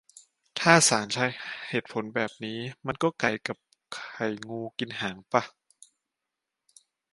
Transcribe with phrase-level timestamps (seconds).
[0.59, 1.25] ถ้าศาลใช้
[1.69, 3.57] เหตุผลแบบนี้ มันก็ไก่กับ
[3.95, 5.43] ไข่งูกินหางปะ